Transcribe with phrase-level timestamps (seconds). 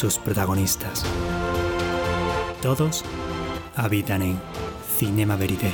[0.00, 1.04] sus protagonistas.
[2.62, 3.04] Todos
[3.76, 4.40] habitan en
[4.96, 5.70] Cinema Verité.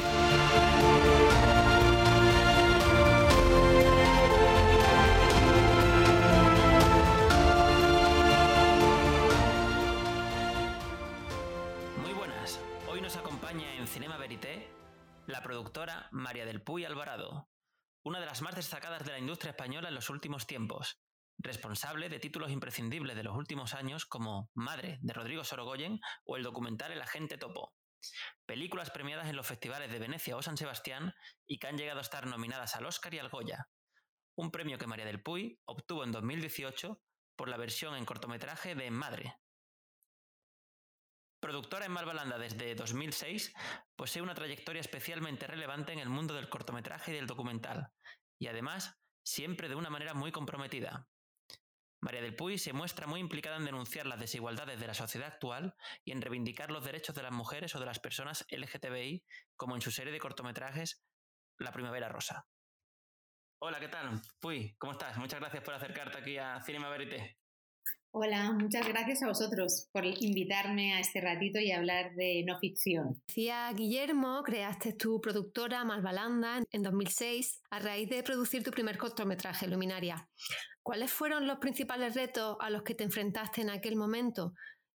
[12.02, 14.68] Muy buenas, hoy nos acompaña en Cinema Verité
[15.28, 17.48] la productora María del Puy Alvarado,
[18.02, 20.98] una de las más destacadas de la industria española en los últimos tiempos,
[21.38, 26.42] responsable de títulos imprescindibles de los últimos años como Madre de Rodrigo Sorogoyen o el
[26.42, 27.74] documental El Agente Topo.
[28.46, 31.14] Películas premiadas en los festivales de Venecia o San Sebastián
[31.46, 33.68] y que han llegado a estar nominadas al Oscar y al Goya.
[34.36, 37.00] Un premio que María del Puy obtuvo en 2018
[37.36, 39.36] por la versión en cortometraje de Madre.
[41.40, 43.52] Productora en Malvalanda desde 2006,
[43.94, 47.92] posee una trayectoria especialmente relevante en el mundo del cortometraje y del documental,
[48.38, 51.06] y además siempre de una manera muy comprometida.
[52.06, 55.74] María del Puy se muestra muy implicada en denunciar las desigualdades de la sociedad actual
[56.04, 59.24] y en reivindicar los derechos de las mujeres o de las personas LGTBI,
[59.56, 61.04] como en su serie de cortometrajes
[61.58, 62.46] La Primavera Rosa.
[63.60, 64.22] Hola, ¿qué tal?
[64.38, 65.16] Puy, ¿cómo estás?
[65.16, 67.38] Muchas gracias por acercarte aquí a Cinema Verité.
[68.18, 73.20] Hola, muchas gracias a vosotros por invitarme a este ratito y hablar de no ficción.
[73.28, 79.68] Decía Guillermo, creaste tu productora Malvalanda en 2006 a raíz de producir tu primer cortometraje,
[79.68, 80.26] Luminaria.
[80.82, 84.54] ¿Cuáles fueron los principales retos a los que te enfrentaste en aquel momento?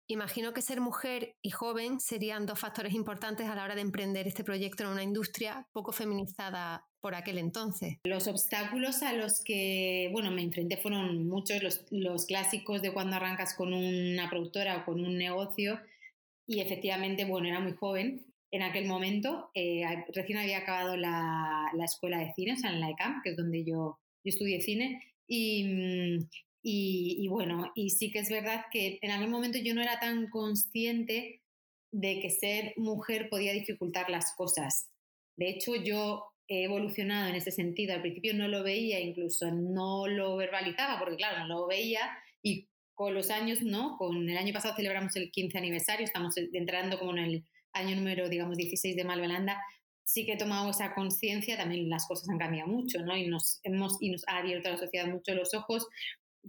[0.09, 4.29] Imagino que ser mujer y joven serían dos factores importantes a la hora de emprender
[4.29, 7.99] este proyecto en una industria poco feminizada por aquel entonces.
[8.03, 13.15] Los obstáculos a los que, bueno, me enfrenté fueron muchos, los, los clásicos de cuando
[13.15, 15.79] arrancas con una productora o con un negocio
[16.49, 21.85] y efectivamente, bueno, era muy joven en aquel momento, eh, recién había acabado la, la,
[21.85, 26.19] escuela de cine, o en la ECAM, que es donde yo, yo estudié cine, y,
[26.61, 30.01] y, y, bueno, y sí que es verdad que en aquel momento yo no era
[30.01, 31.41] tan consciente
[31.93, 34.89] de que ser mujer podía dificultar las cosas.
[35.37, 37.95] De hecho, yo he evolucionado en ese sentido.
[37.95, 42.01] Al principio no lo veía, incluso no lo verbalizaba, porque claro, no lo veía
[42.43, 43.97] y con los años, ¿no?
[43.99, 48.29] Con el año pasado celebramos el 15 aniversario, estamos entrando como en el año número,
[48.29, 49.61] digamos, 16 de Malvelanda,
[50.03, 53.17] sí que he tomado esa conciencia, también las cosas han cambiado mucho, ¿no?
[53.17, 55.87] Y nos, hemos, y nos ha abierto a la sociedad mucho los ojos,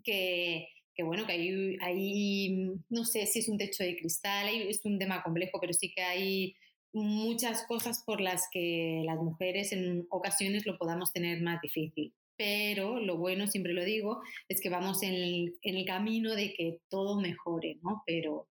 [0.03, 4.79] que, que bueno, que hay, hay, no sé si es un techo de cristal, es
[4.85, 6.55] un tema complejo, pero sí que hay
[6.93, 12.13] muchas cosas por las que las mujeres en ocasiones lo podamos tener más difícil.
[12.37, 16.53] Pero lo bueno, siempre lo digo, es que vamos en el, en el camino de
[16.53, 18.03] que todo mejore, ¿no?
[18.05, 18.47] Pero,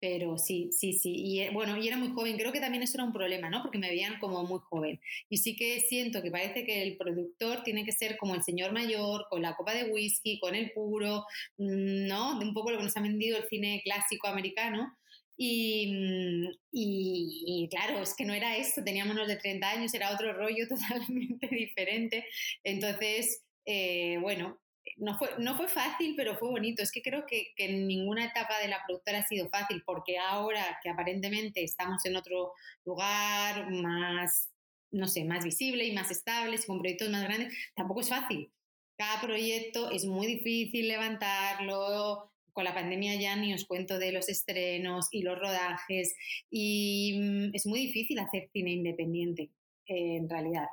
[0.00, 1.14] pero sí, sí, sí.
[1.14, 2.36] Y eh, bueno, y era muy joven.
[2.36, 3.62] Creo que también eso era un problema, ¿no?
[3.62, 5.00] Porque me veían como muy joven.
[5.30, 8.72] Y sí que siento que parece que el productor tiene que ser como el señor
[8.72, 11.24] mayor, con la copa de whisky, con el puro,
[11.58, 12.38] mm, ¿no?
[12.40, 14.96] Un poco lo que nos ha vendido el cine clásico americano.
[15.36, 20.12] Y, mm, y, y, claro, es que no era esto, teníamos de 30 años, era
[20.12, 22.26] otro rollo totalmente diferente.
[22.64, 24.58] Entonces, eh, bueno,
[24.96, 26.82] no fue, no fue fácil, pero fue bonito.
[26.82, 30.18] Es que creo que, que, en ninguna etapa de la productora ha sido fácil, porque
[30.18, 32.52] ahora que aparentemente estamos en otro
[32.84, 34.50] lugar más,
[34.90, 38.52] no sé, más visible y más estable, con proyectos más grandes, tampoco es fácil.
[38.96, 44.30] Cada proyecto es muy difícil levantarlo, con la pandemia ya ni os cuento de los
[44.30, 46.16] estrenos y los rodajes
[46.50, 49.50] y mm, es muy difícil hacer cine independiente
[49.86, 50.66] eh, en realidad.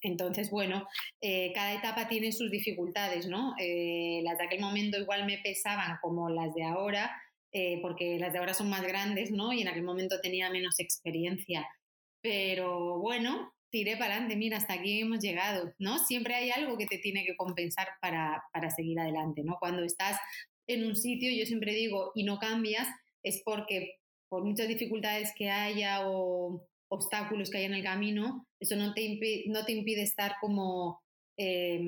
[0.00, 0.88] Entonces, bueno,
[1.20, 3.54] eh, cada etapa tiene sus dificultades, ¿no?
[3.58, 7.14] Eh, las de aquel momento igual me pesaban como las de ahora,
[7.80, 9.52] porque las de ahora son más grandes, ¿no?
[9.52, 11.66] Y en aquel momento tenía menos experiencia.
[12.20, 15.98] Pero bueno, tiré para adelante, mira, hasta aquí hemos llegado, ¿no?
[15.98, 19.56] Siempre hay algo que te tiene que compensar para, para seguir adelante, ¿no?
[19.58, 20.18] Cuando estás
[20.66, 22.88] en un sitio, yo siempre digo, y no cambias,
[23.22, 23.96] es porque
[24.28, 29.02] por muchas dificultades que haya o obstáculos que hay en el camino, eso no te
[29.02, 31.00] impide, no te impide estar como
[31.38, 31.80] eh,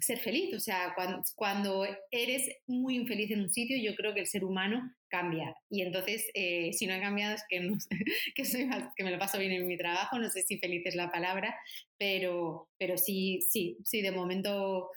[0.00, 0.54] ser feliz.
[0.54, 4.44] O sea, cuando, cuando, eres muy infeliz en un sitio, yo creo que el ser
[4.44, 5.54] humano cambia.
[5.70, 7.76] Y entonces, eh, si no he cambiado, es que, no,
[8.34, 10.96] que, soy, que me lo paso bien en mi trabajo, no sé si feliz es
[10.96, 11.54] la palabra,
[11.98, 14.90] pero, pero sí, sí, sí, de momento,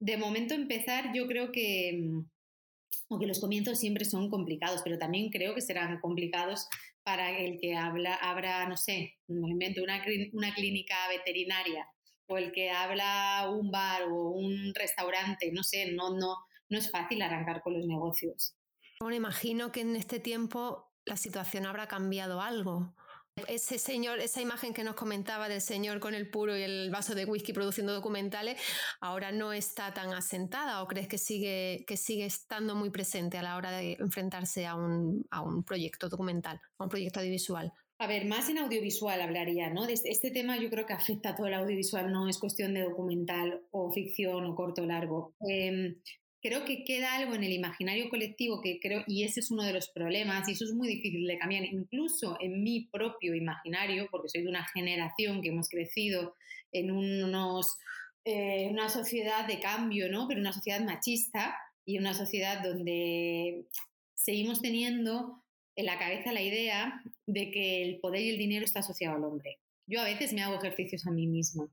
[0.00, 2.22] de momento empezar, yo creo que
[3.08, 6.68] o que los comienzos siempre son complicados, pero también creo que serán complicados
[7.04, 11.86] para el que habla, abra, no sé, me invento una, una clínica veterinaria
[12.28, 16.36] o el que habla un bar o un restaurante, no sé, no, no,
[16.68, 18.56] no es fácil arrancar con los negocios.
[19.00, 22.94] Bueno, imagino que en este tiempo la situación habrá cambiado algo.
[23.48, 27.14] Ese señor, esa imagen que nos comentaba del señor con el puro y el vaso
[27.14, 28.58] de whisky produciendo documentales,
[29.00, 33.42] ahora no está tan asentada o crees que sigue, que sigue estando muy presente a
[33.42, 37.72] la hora de enfrentarse a un, a un proyecto documental, a un proyecto audiovisual.
[37.98, 39.86] A ver, más en audiovisual hablaría, ¿no?
[39.86, 42.82] Este, este tema yo creo que afecta a todo el audiovisual, no es cuestión de
[42.82, 45.34] documental o ficción o corto o largo.
[45.40, 45.96] Em,
[46.42, 49.72] creo que queda algo en el imaginario colectivo que creo, y ese es uno de
[49.72, 54.28] los problemas, y eso es muy difícil de cambiar, incluso en mi propio imaginario, porque
[54.28, 56.34] soy de una generación que hemos crecido
[56.72, 57.76] en unos,
[58.24, 60.26] eh, una sociedad de cambio, ¿no?
[60.28, 63.66] Pero una sociedad machista y una sociedad donde
[64.14, 65.42] seguimos teniendo
[65.76, 69.24] en la cabeza la idea de que el poder y el dinero está asociado al
[69.24, 69.58] hombre.
[69.86, 71.68] Yo a veces me hago ejercicios a mí misma,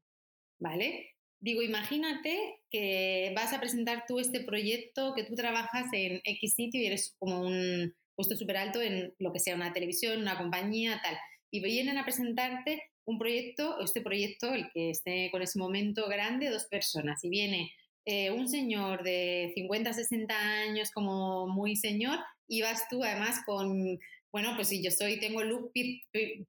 [0.59, 1.12] ¿vale?
[1.43, 6.79] Digo, imagínate que vas a presentar tú este proyecto, que tú trabajas en X sitio
[6.79, 11.01] y eres como un puesto súper alto en lo que sea, una televisión, una compañía,
[11.03, 11.17] tal.
[11.51, 16.49] Y vienen a presentarte un proyecto, este proyecto, el que esté con ese momento grande,
[16.49, 17.21] dos personas.
[17.25, 17.73] Y viene
[18.05, 23.99] eh, un señor de 50, 60 años, como muy señor, y vas tú además con
[24.33, 25.71] bueno, pues si yo soy, tengo look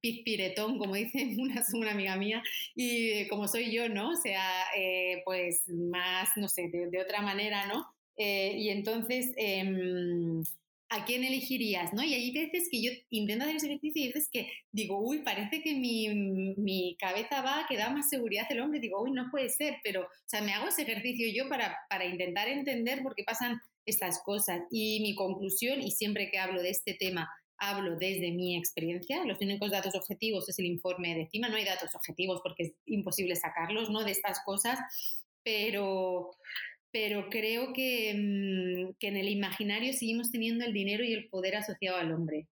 [0.01, 2.43] piretón, como dice una, una, amiga mía,
[2.75, 4.09] y como soy yo, ¿no?
[4.11, 4.43] O sea,
[4.75, 7.87] eh, pues más, no sé, de, otra manera, ¿no?
[8.17, 10.43] Eh, y entonces, em,
[10.89, 12.03] ¿a quién elegirías, no?
[12.03, 15.19] Y hay veces que yo intento hacer ese ejercicio y hay veces que digo, uy,
[15.19, 16.09] parece que mi,
[16.57, 20.05] mi cabeza va, que da más seguridad el hombre, digo, uy, no puede ser, pero,
[20.05, 24.23] o sea, me hago ese ejercicio yo para, para intentar entender por qué pasan estas
[24.23, 24.63] cosas.
[24.71, 27.29] Y mi conclusión, y siempre que hablo de este tema,
[27.59, 29.25] hablo desde mi experiencia.
[29.25, 31.49] Los únicos datos objetivos es el informe de CIMA.
[31.49, 34.05] No hay datos objetivos porque es imposible sacarlos ¿no?
[34.05, 34.79] de estas cosas,
[35.43, 36.33] pero,
[36.91, 41.57] pero creo que, mm, que en el imaginario seguimos teniendo el dinero y el poder
[41.57, 42.47] asociado al hombre.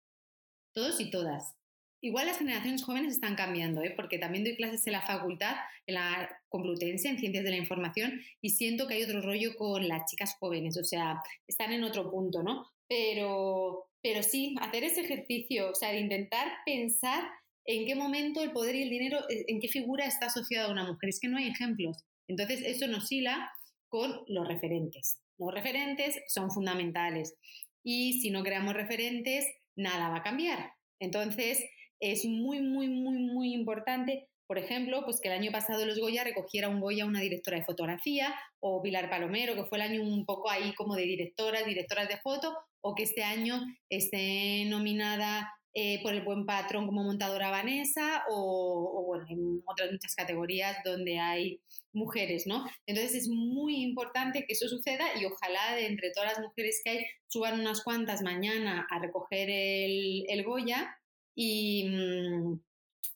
[0.73, 1.55] Todos y todas.
[2.01, 3.93] Igual las generaciones jóvenes están cambiando, ¿eh?
[3.97, 5.57] porque también doy clases en la facultad,
[5.87, 9.89] en la Complutense, en Ciencias de la Información, y siento que hay otro rollo con
[9.89, 12.71] las chicas jóvenes, o sea, están en otro punto, ¿no?
[12.89, 17.29] Pero, pero sí, hacer ese ejercicio, o sea, de intentar pensar
[17.65, 20.73] en qué momento el poder y el dinero, eh, en qué figura está asociado a
[20.73, 21.11] una mujer.
[21.11, 22.05] Es que no hay ejemplos.
[22.27, 23.51] Entonces, eso nos hila
[23.89, 25.21] con los referentes.
[25.39, 27.37] Los referentes son fundamentales.
[27.85, 29.47] Y si no creamos referentes,
[29.77, 30.73] nada va a cambiar.
[31.01, 31.65] Entonces,
[32.01, 36.25] es muy, muy, muy, muy importante, por ejemplo, pues que el año pasado los Goya
[36.25, 40.25] recogiera un Goya una directora de fotografía o Pilar Palomero, que fue el año un
[40.25, 43.61] poco ahí como de directoras, directoras de foto, o que este año
[43.91, 50.15] esté nominada eh, por el buen patrón como montadora Vanessa o, bueno, en otras muchas
[50.15, 51.61] categorías donde hay
[51.93, 52.65] mujeres, ¿no?
[52.87, 56.91] Entonces es muy importante que eso suceda y ojalá de entre todas las mujeres que
[56.91, 60.97] hay suban unas cuantas mañana a recoger el, el Goya
[61.37, 62.61] y, mm,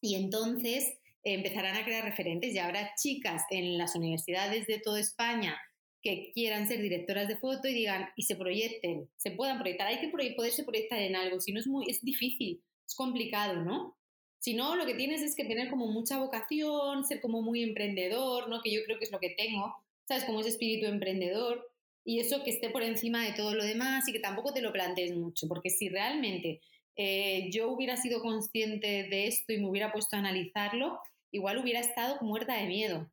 [0.02, 5.60] y entonces empezarán a crear referentes y habrá chicas en las universidades de toda España
[6.02, 9.86] que quieran ser directoras de foto y digan y se proyecten, se puedan proyectar.
[9.86, 13.96] Hay que poderse proyectar en algo, si no es muy, es difícil, es complicado, ¿no?
[14.40, 18.48] Si no, lo que tienes es que tener como mucha vocación, ser como muy emprendedor,
[18.48, 18.60] ¿no?
[18.60, 19.72] Que yo creo que es lo que tengo,
[20.08, 20.24] ¿sabes?
[20.24, 21.70] Como ese espíritu emprendedor
[22.04, 24.72] y eso que esté por encima de todo lo demás y que tampoco te lo
[24.72, 26.60] plantees mucho, porque si realmente
[26.96, 30.98] eh, yo hubiera sido consciente de esto y me hubiera puesto a analizarlo,
[31.32, 33.10] igual hubiera estado muerta de miedo,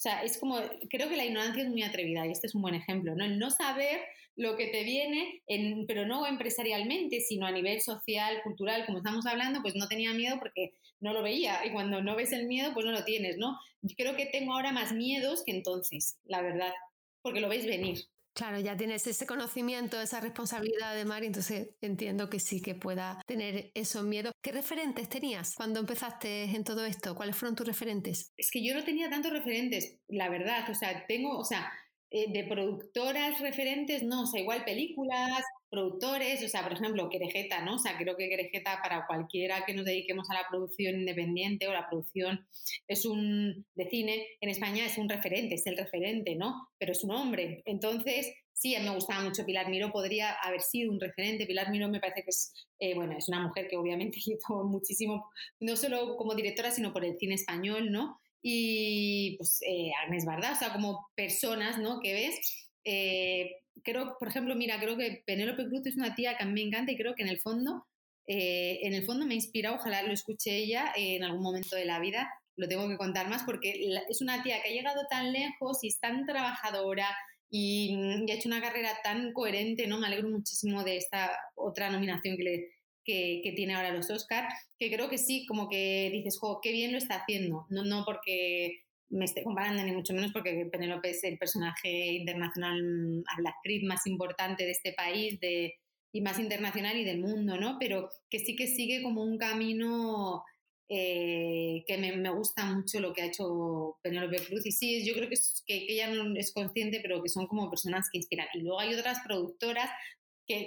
[0.00, 0.56] o sea, es como,
[0.88, 3.22] creo que la ignorancia es muy atrevida y este es un buen ejemplo, ¿no?
[3.22, 4.00] El no saber
[4.34, 9.26] lo que te viene, en, pero no empresarialmente, sino a nivel social, cultural, como estamos
[9.26, 12.72] hablando, pues no tenía miedo porque no lo veía y cuando no ves el miedo,
[12.72, 13.58] pues no lo tienes, ¿no?
[13.94, 16.72] Creo que tengo ahora más miedos que entonces, la verdad,
[17.20, 17.98] porque lo veis venir.
[18.32, 23.20] Claro, ya tienes ese conocimiento, esa responsabilidad de Mari, entonces entiendo que sí que pueda
[23.26, 24.32] tener esos miedos.
[24.42, 27.14] ¿Qué referentes tenías cuando empezaste en todo esto?
[27.14, 28.32] ¿Cuáles fueron tus referentes?
[28.36, 30.70] Es que yo no tenía tantos referentes, la verdad.
[30.70, 31.72] O sea, tengo, o sea,
[32.10, 37.64] eh, de productoras referentes, no, o sea, igual películas, productores, o sea, por ejemplo, Querejeta,
[37.64, 37.76] ¿no?
[37.76, 41.72] O sea, creo que Querejeta para cualquiera que nos dediquemos a la producción independiente o
[41.72, 42.46] la producción
[42.88, 46.68] es un de cine en España es un referente, es el referente, ¿no?
[46.78, 47.62] Pero es un hombre.
[47.64, 51.46] Entonces, sí, me gustaba mucho Pilar Miró, podría haber sido un referente.
[51.46, 55.30] Pilar Miró me parece que es, eh, bueno, es una mujer que obviamente hizo muchísimo,
[55.60, 58.20] no solo como directora, sino por el cine español, ¿no?
[58.42, 62.00] Y pues eh, Agnes Bardá, o sea, como personas, ¿no?
[62.00, 62.69] Que ves.
[62.84, 63.50] Eh,
[63.82, 66.62] creo, por ejemplo, mira, creo que Penélope Cruz es una tía que a mí me
[66.62, 67.86] encanta y creo que en el fondo,
[68.26, 71.98] eh, en el fondo me inspira, ojalá lo escuche ella en algún momento de la
[71.98, 75.78] vida, lo tengo que contar más porque es una tía que ha llegado tan lejos
[75.82, 77.08] y es tan trabajadora
[77.48, 77.96] y,
[78.26, 79.98] y, ha hecho una carrera tan coherente, ¿no?
[79.98, 82.68] Me alegro muchísimo de esta otra nominación que le,
[83.04, 86.92] que, tiene ahora los Oscars, que creo que sí, como que dices, jo, qué bien
[86.92, 87.66] lo está haciendo.
[87.70, 92.82] No, no porque me esté comparando, ni mucho menos porque Penélope es el personaje internacional,
[92.82, 95.74] mm, la actriz más importante de este país de,
[96.12, 97.76] y más internacional y del mundo, ¿no?
[97.78, 100.44] Pero que sí que sigue como un camino
[100.88, 104.66] eh, que me, me, gusta mucho lo que ha hecho Penélope Cruz.
[104.66, 105.36] Y sí, yo creo que,
[105.66, 108.48] que, que, ella no es consciente, pero que son como personas que inspiran.
[108.54, 109.90] Y luego hay otras productoras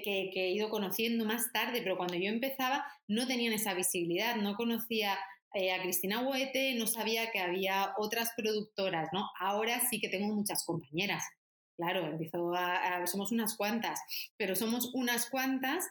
[0.03, 4.55] que, he ido conociendo más tarde, pero cuando yo empezaba no tenían esa visibilidad, no
[4.55, 5.17] conocía
[5.53, 9.29] eh, a Cristina Huete, no sabía que había otras productoras, ¿no?
[9.39, 11.23] Ahora sí que tengo muchas compañeras,
[11.77, 13.99] claro, empezó a, somos unas cuantas,
[14.37, 15.85] pero somos unas cuantas,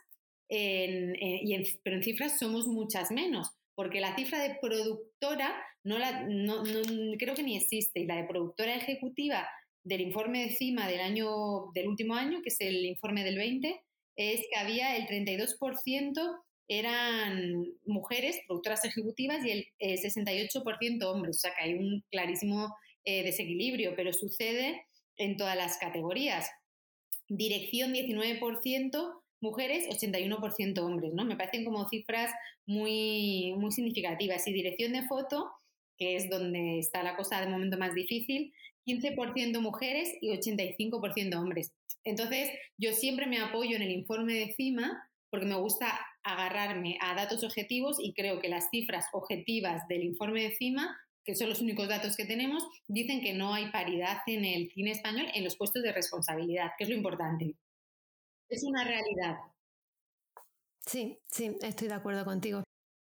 [0.48, 5.54] y pero en cifras somos muchas menos, porque la cifra de productora
[5.84, 6.62] no la, no,
[7.18, 9.48] creo que ni existe, y la de productora ejecutiva
[9.84, 13.82] del informe de CIMA del, año, del último año, que es el informe del 20,
[14.16, 16.42] es que había el 32%
[16.78, 21.36] eran mujeres, productoras ejecutivas, y el 68% eh, hombres.
[21.36, 22.74] O sea que hay un clarísimo
[23.04, 24.86] eh, desequilibrio, pero sucede
[25.16, 26.48] en todas las categorías.
[27.28, 31.24] Dirección 19%, mujeres 81% hombres, ¿no?
[31.24, 32.30] Me parecen como cifras
[32.66, 34.46] muy, muy significativas.
[34.46, 35.50] Y dirección de foto,
[35.98, 38.52] que es donde está la cosa de momento más difícil,
[38.86, 41.72] 15% mujeres y 85% hombres.
[42.04, 47.14] Entonces, yo siempre me apoyo en el informe de CIMA porque me gusta agarrarme a
[47.14, 51.60] datos objetivos y creo que las cifras objetivas del informe de CIMA, que son los
[51.60, 55.56] únicos datos que tenemos, dicen que no hay paridad en el cine español en los
[55.56, 57.56] puestos de responsabilidad, que es lo importante.
[58.48, 59.38] Es una realidad.
[60.86, 62.62] Sí, sí, estoy de acuerdo contigo.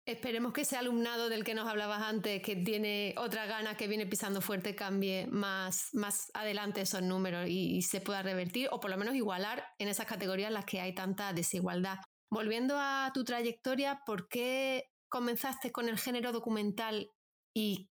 [0.08, 4.06] Esperemos que ese alumnado del que nos hablabas antes, que tiene otra gana, que viene
[4.06, 8.96] pisando fuerte, cambie más, más adelante esos números y, se pueda revertir o por lo
[8.96, 11.98] menos igualar en esas categorías en las que hay tanta desigualdad.
[12.30, 17.10] Volviendo a tu trayectoria, ¿por qué comenzaste con el género documental
[17.54, 17.90] y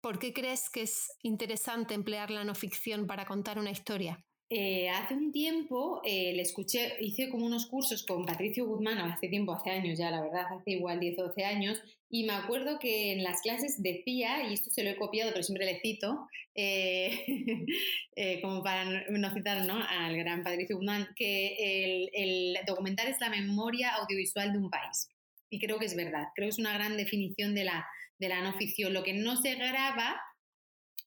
[0.00, 4.24] por qué crees que es interesante emplear la no ficción para contar una historia?
[4.50, 9.28] Eh, hace un tiempo eh, le escuché, hice como unos cursos con Patricio Guzmán, hace
[9.28, 12.78] tiempo, hace años ya, la verdad, hace igual 10 o 12 años, y me acuerdo
[12.78, 16.26] que en las clases decía, y esto se lo he copiado, pero siempre le cito,
[16.54, 17.66] eh,
[18.42, 19.84] como para no citar ¿no?
[19.86, 25.10] al gran Patricio Guzmán, que el, documental es la memoria audiovisual de un país.
[25.50, 27.86] Y creo que es verdad, creo que es una gran definición de la,
[28.18, 28.94] de la no ficción.
[28.94, 30.18] Lo que no se graba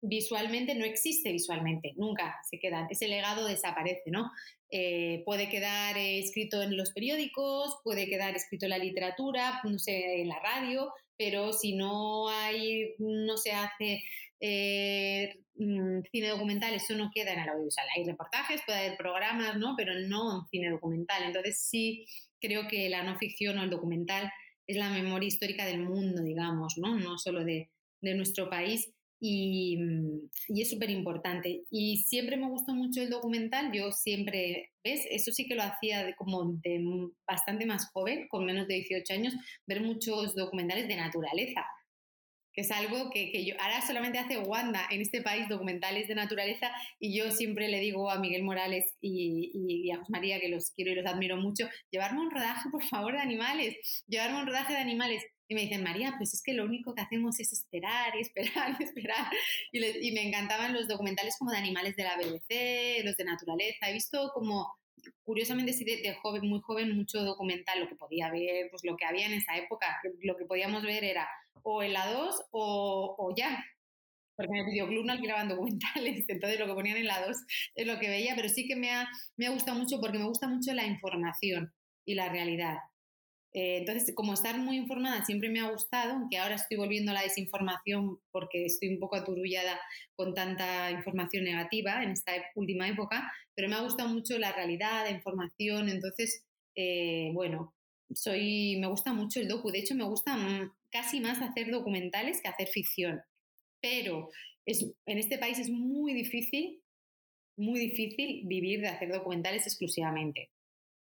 [0.01, 4.31] visualmente no existe visualmente, nunca se queda, ese legado desaparece, ¿no?
[4.69, 10.21] Eh, puede quedar escrito en los periódicos, puede quedar escrito en la literatura, no sé,
[10.21, 14.03] en la radio, pero si no hay, no se hace
[14.39, 17.87] eh, mm, cine documental, eso no queda en el audiovisual.
[17.95, 19.75] Hay reportajes, puede haber programas, ¿no?
[19.77, 21.21] Pero no en cine documental.
[21.23, 22.05] Entonces sí
[22.39, 24.31] creo que la no ficción o el documental
[24.65, 26.95] es la memoria histórica del mundo, digamos, ¿no?
[26.95, 27.69] No solo de,
[28.01, 28.91] de nuestro país
[29.21, 31.63] Mm, y, es súper importante.
[31.69, 35.05] Y siempre me gustó mucho el documental, yo siempre, ¿ves?
[35.09, 36.83] Eso sí que lo hacía de, como de
[37.27, 39.33] bastante más joven, con menos de 18 años,
[39.67, 41.63] ver muchos documentales de naturaleza,
[42.53, 46.15] que es algo que, que yo, ahora solamente hace Wanda en este país documentales de
[46.15, 50.49] naturaleza y yo siempre le digo a Miguel Morales y, y, a José María, que
[50.49, 54.47] los quiero y los admiro mucho, llevarme un rodaje, por favor, de animales, llevarme un
[54.47, 55.23] rodaje de animales.
[55.51, 58.73] Y me dicen, María, pues es que lo único que hacemos es esperar y esperar
[58.79, 59.27] y esperar.
[59.73, 63.89] Y, me encantaban los documentales como de animales de la BBC, los de naturaleza.
[63.89, 64.73] He visto como,
[65.25, 69.03] curiosamente, sí, de, joven, muy joven, mucho documental, lo que podía ver, pues lo que
[69.03, 69.99] había en esa época.
[70.21, 71.27] Lo que podíamos ver era
[71.63, 73.61] o en la 2 o, o ya,
[74.37, 77.37] porque en el videoclub no alquilaban documentales, entonces lo que ponían en la 2
[77.75, 80.29] es lo que veía, pero sí que me ha, me ha gustado mucho porque me
[80.29, 81.73] gusta mucho la información
[82.05, 82.77] y la realidad.
[83.53, 87.15] Eh, entonces, como estar muy informada siempre me ha gustado, aunque ahora estoy volviendo a
[87.15, 89.79] la desinformación porque estoy un poco aturullada
[90.15, 95.03] con tanta información negativa en esta última época, pero me ha gustado mucho la realidad,
[95.03, 97.73] la información, entonces, eh, bueno,
[98.13, 100.37] soy, me gusta mucho el docu, de hecho me gusta
[100.89, 103.21] casi más hacer documentales que hacer ficción,
[103.81, 104.29] pero
[104.65, 106.81] es, en este país es muy difícil,
[107.57, 110.51] muy difícil vivir de hacer documentales exclusivamente.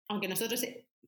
[0.07, 0.63] Aunque nosotros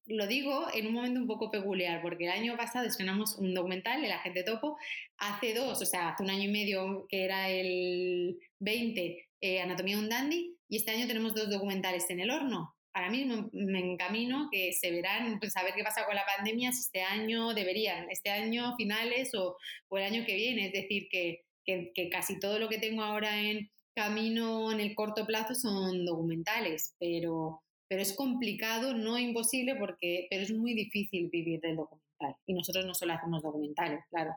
[0.07, 4.03] lo digo en un momento un poco peculiar, porque el año pasado estrenamos un documental,
[4.03, 4.77] El Agente Topo,
[5.17, 9.95] hace dos, o sea, hace un año y medio, que era el 20, eh, Anatomía
[9.97, 12.75] de un Dandy, y este año tenemos dos documentales en el horno.
[12.93, 16.71] Ahora mismo me encamino que se verán, pues a ver qué pasa con la pandemia,
[16.71, 19.55] si este año deberían, este año finales o,
[19.87, 20.67] o el año que viene.
[20.67, 24.95] Es decir, que, que, que casi todo lo que tengo ahora en camino en el
[24.95, 31.29] corto plazo son documentales, pero, pero es complicado, no imposible, porque, pero es muy difícil
[31.29, 32.37] vivir del documental.
[32.45, 34.31] Y nosotros no solo hacemos documentales, claro.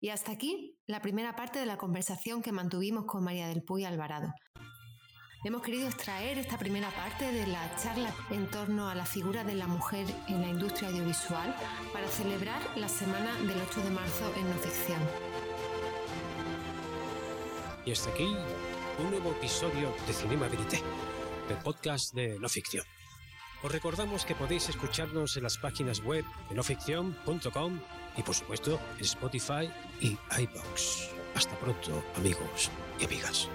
[0.00, 3.84] Y hasta aquí la primera parte de la conversación que mantuvimos con María del Puy
[3.84, 4.34] Alvarado.
[5.44, 9.54] Hemos querido extraer esta primera parte de la charla en torno a la figura de
[9.54, 11.54] la mujer en la industria audiovisual
[11.92, 15.00] para celebrar la semana del 8 de marzo en no ficción.
[17.84, 18.26] Y hasta aquí
[19.02, 20.80] un nuevo episodio de Cinema Verité,
[21.48, 22.84] el podcast de no ficción.
[23.62, 27.80] Os recordamos que podéis escucharnos en las páginas web de noficción.com
[28.16, 31.08] y por supuesto en Spotify y iBox.
[31.34, 33.48] Hasta pronto, amigos y amigas.